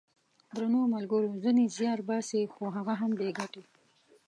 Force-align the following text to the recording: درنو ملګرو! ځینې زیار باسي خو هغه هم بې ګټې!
درنو 0.55 0.81
ملګرو! 0.95 1.39
ځینې 1.43 1.63
زیار 1.77 1.99
باسي 2.09 2.41
خو 2.53 2.63
هغه 2.75 2.93
هم 3.01 3.11
بې 3.19 3.29
ګټې! 3.39 3.63